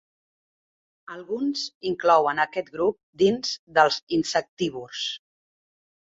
[1.15, 5.05] Alguns inclouen aquest grup dins dels insectívors.